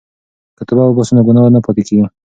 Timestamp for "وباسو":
0.85-1.13